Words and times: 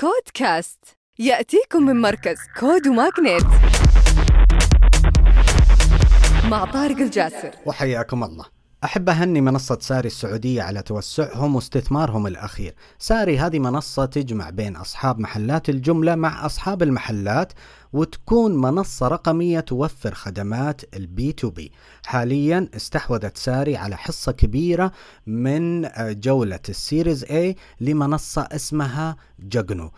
كود 0.00 0.22
كاست 0.34 0.84
يأتيكم 1.18 1.82
من 1.82 2.00
مركز 2.00 2.36
كود 2.60 2.88
وماغنيت 2.88 3.42
مع 6.50 6.64
طارق 6.64 6.96
الجاسر. 6.96 7.50
وحياكم 7.66 8.24
الله. 8.24 8.59
أحب 8.84 9.08
أهني 9.08 9.40
منصة 9.40 9.78
ساري 9.80 10.06
السعودية 10.06 10.62
على 10.62 10.82
توسعهم 10.82 11.54
واستثمارهم 11.56 12.26
الأخير. 12.26 12.74
ساري 12.98 13.38
هذه 13.38 13.58
منصة 13.58 14.04
تجمع 14.04 14.50
بين 14.50 14.76
أصحاب 14.76 15.18
محلات 15.18 15.68
الجملة 15.68 16.14
مع 16.14 16.46
أصحاب 16.46 16.82
المحلات 16.82 17.52
وتكون 17.92 18.56
منصة 18.56 19.08
رقمية 19.08 19.60
توفر 19.60 20.14
خدمات 20.14 20.96
ال 20.96 21.32
B2B. 21.32 21.72
حاليا 22.06 22.68
استحوذت 22.76 23.36
ساري 23.36 23.76
على 23.76 23.96
حصة 23.96 24.32
كبيرة 24.32 24.92
من 25.26 25.88
جولة 25.98 26.60
ال 26.68 26.76
series 26.76 27.24
A 27.24 27.56
لمنصة 27.80 28.42
اسمها 28.42 29.16
جقنو 29.40 29.90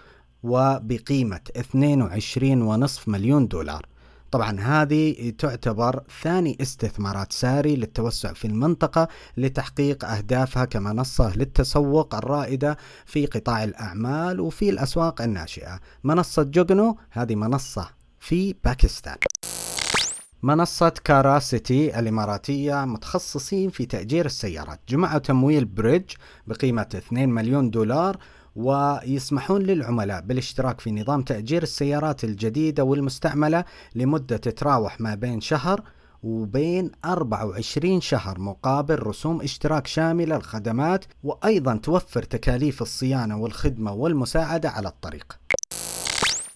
وبقيمة 0.42 1.40
22.5 1.58 3.08
مليون 3.08 3.48
دولار. 3.48 3.91
طبعا 4.32 4.60
هذه 4.60 5.30
تعتبر 5.38 6.02
ثاني 6.22 6.58
استثمارات 6.60 7.32
ساري 7.32 7.76
للتوسع 7.76 8.32
في 8.32 8.46
المنطقة 8.46 9.08
لتحقيق 9.36 10.04
أهدافها 10.04 10.64
كمنصة 10.64 11.36
للتسوق 11.36 12.14
الرائدة 12.14 12.76
في 13.06 13.26
قطاع 13.26 13.64
الأعمال 13.64 14.40
وفي 14.40 14.70
الأسواق 14.70 15.22
الناشئة. 15.22 15.80
منصة 16.04 16.42
جوجنو 16.42 16.98
هذه 17.10 17.34
منصة 17.34 17.88
في 18.20 18.54
باكستان. 18.64 19.16
منصة 20.42 20.92
كاراسيتي 21.04 21.98
الإماراتية 21.98 22.84
متخصصين 22.84 23.70
في 23.70 23.86
تأجير 23.86 24.26
السيارات. 24.26 24.80
جمعوا 24.88 25.18
تمويل 25.18 25.64
بريدج 25.64 26.10
بقيمة 26.46 26.88
2 26.94 27.28
مليون 27.28 27.70
دولار 27.70 28.16
ويسمحون 28.56 29.62
للعملاء 29.62 30.20
بالاشتراك 30.20 30.80
في 30.80 30.92
نظام 30.92 31.22
تأجير 31.22 31.62
السيارات 31.62 32.24
الجديدة 32.24 32.84
والمستعملة 32.84 33.64
لمدة 33.94 34.36
تتراوح 34.36 35.00
ما 35.00 35.14
بين 35.14 35.40
شهر 35.40 35.82
وبين 36.22 36.90
24 37.04 38.00
شهر 38.00 38.40
مقابل 38.40 39.02
رسوم 39.02 39.40
اشتراك 39.40 39.86
شاملة 39.86 40.36
الخدمات 40.36 41.04
وأيضا 41.24 41.76
توفر 41.76 42.22
تكاليف 42.22 42.82
الصيانة 42.82 43.38
والخدمة 43.38 43.92
والمساعدة 43.92 44.70
على 44.70 44.88
الطريق. 44.88 45.38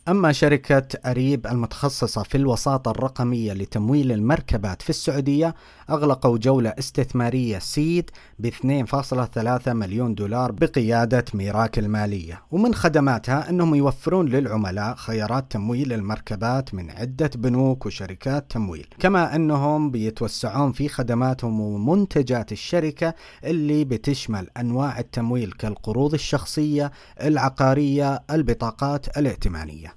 أما 0.08 0.32
شركة 0.32 0.98
أريب 1.06 1.46
المتخصصة 1.46 2.22
في 2.22 2.36
الوساطة 2.36 2.90
الرقمية 2.90 3.52
لتمويل 3.52 4.12
المركبات 4.12 4.82
في 4.82 4.90
السعودية 4.90 5.54
أغلقوا 5.90 6.38
جولة 6.38 6.74
استثمارية 6.78 7.58
سيد 7.58 8.10
ب 8.38 8.46
2.3 8.50 9.68
مليون 9.68 10.14
دولار 10.14 10.52
بقيادة 10.52 11.24
ميراك 11.34 11.78
المالية. 11.78 12.42
ومن 12.50 12.74
خدماتها 12.74 13.50
أنهم 13.50 13.74
يوفرون 13.74 14.28
للعملاء 14.28 14.94
خيارات 14.94 15.52
تمويل 15.52 15.92
المركبات 15.92 16.74
من 16.74 16.90
عدة 16.90 17.30
بنوك 17.34 17.86
وشركات 17.86 18.50
تمويل. 18.50 18.86
كما 18.98 19.36
أنهم 19.36 19.90
بيتوسعون 19.90 20.72
في 20.72 20.88
خدماتهم 20.88 21.60
ومنتجات 21.60 22.52
الشركة 22.52 23.14
اللي 23.44 23.84
بتشمل 23.84 24.46
أنواع 24.56 24.98
التمويل 24.98 25.52
كالقروض 25.52 26.14
الشخصية 26.14 26.90
العقارية 27.20 28.22
البطاقات 28.30 29.18
الائتمانية. 29.18 29.95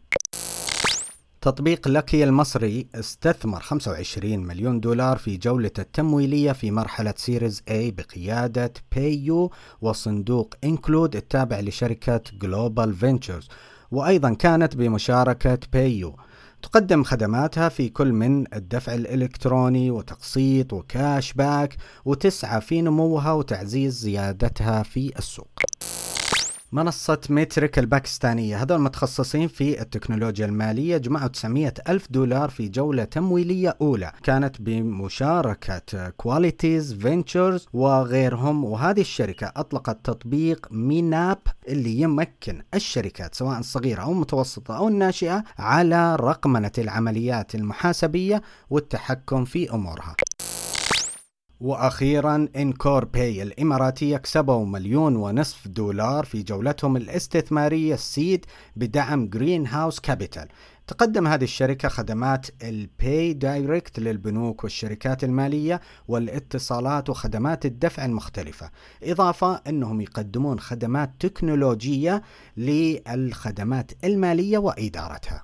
تطبيق 1.41 1.87
لكي 1.87 2.23
المصري 2.23 2.87
استثمر 2.95 3.59
25 3.59 4.39
مليون 4.39 4.79
دولار 4.79 5.17
في 5.17 5.37
جولة 5.37 5.71
التمويلية 5.79 6.51
في 6.51 6.71
مرحلة 6.71 7.13
series 7.17 7.59
A 7.59 7.73
بقيادة 7.73 8.73
بايو 8.95 9.51
وصندوق 9.81 10.53
انكلود 10.63 11.15
التابع 11.15 11.59
لشركة 11.59 12.21
جلوبال 12.41 12.93
فينتشرز 12.93 13.47
وأيضا 13.91 14.33
كانت 14.33 14.75
بمشاركة 14.75 15.59
بايو 15.73 16.15
تقدم 16.61 17.03
خدماتها 17.03 17.69
في 17.69 17.89
كل 17.89 18.13
من 18.13 18.55
الدفع 18.55 18.93
الإلكتروني 18.93 19.91
وتقسيط 19.91 20.73
و 20.73 21.33
cashback 21.33 21.77
وتسعى 22.05 22.61
في 22.61 22.81
نموها 22.81 23.31
وتعزيز 23.31 23.93
ريادتها 23.93 24.83
في 24.83 25.13
السوق. 25.17 25.58
منصة 26.71 27.19
ميتريك 27.29 27.79
الباكستانية. 27.79 28.63
هذول 28.63 28.81
متخصصين 28.81 29.47
في 29.47 29.81
التكنولوجيا 29.81 30.45
المالية. 30.45 30.97
جمعوا 30.97 31.27
900 31.27 31.73
ألف 31.89 32.07
دولار 32.11 32.49
في 32.49 32.67
جولة 32.67 33.03
تمويلية 33.03 33.77
أولى. 33.81 34.11
كانت 34.23 34.61
بمشاركة 34.61 36.09
كواليتيز 36.09 36.93
فينتشرز 36.93 37.67
وغيرهم. 37.73 38.65
وهذه 38.65 39.01
الشركة 39.01 39.51
أطلقت 39.55 39.97
تطبيق 40.03 40.67
ميناب 40.71 41.37
اللي 41.67 41.99
يمكن 42.01 42.61
الشركات 42.73 43.35
سواء 43.35 43.59
الصغيرة 43.59 44.01
أو 44.01 44.11
المتوسطة 44.11 44.77
أو 44.77 44.87
الناشئة 44.87 45.43
على 45.59 46.15
رقمنة 46.15 46.71
العمليات 46.77 47.55
المحاسبية 47.55 48.41
والتحكم 48.69 49.45
في 49.45 49.73
أمورها. 49.73 50.15
وأخيرا 51.59 52.47
إنكور 52.55 53.05
باي 53.05 53.43
الاماراتيه 53.43 54.17
كسبوا 54.17 54.65
مليون 54.65 55.15
ونصف 55.15 55.67
دولار 55.67 56.25
في 56.25 56.43
جولتهم 56.43 56.97
الاستثمارية 56.97 57.93
ال 57.93 58.03
seed 58.03 58.45
بدعم 58.75 59.27
جرين 59.27 59.67
هاوس 59.67 59.99
كابيتال 59.99 60.47
تقدم 60.87 61.27
هذه 61.27 61.43
الشركة 61.43 61.89
خدمات 61.89 62.47
ال 62.63 62.81
pay 62.81 63.33
direct 63.33 63.99
للبنوك 63.99 64.63
والشركات 64.63 65.23
المالية 65.23 65.81
والاتصالات 66.07 67.09
وخدمات 67.09 67.65
الدفع 67.65 68.05
المختلفة 68.05 68.71
إضافة 69.03 69.61
أنهم 69.67 70.01
يقدمون 70.01 70.59
خدمات 70.59 71.11
تكنولوجية 71.19 72.21
للخدمات 72.57 73.91
المالية 74.03 74.57
وإدارتها. 74.57 75.43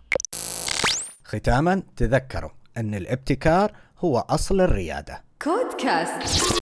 ختاما 1.24 1.84
تذكروا 1.96 2.50
أن 2.78 2.96
الابتكار 2.96 3.72
هو 4.06 4.26
أصل 4.30 4.62
الريادة. 4.62 5.24
كود 5.42 5.82
كاست 5.82 6.65